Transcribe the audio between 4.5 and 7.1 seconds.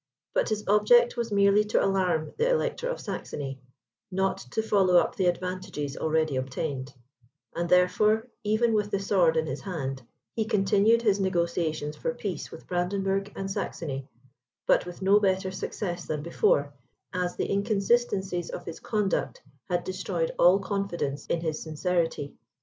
follow up the advantages already obtained;